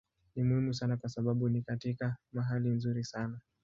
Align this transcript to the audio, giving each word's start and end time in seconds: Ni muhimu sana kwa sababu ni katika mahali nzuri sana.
Ni 0.35 0.43
muhimu 0.43 0.73
sana 0.73 0.97
kwa 0.97 1.09
sababu 1.09 1.49
ni 1.49 1.61
katika 1.61 2.15
mahali 2.33 2.69
nzuri 2.69 3.03
sana. 3.03 3.39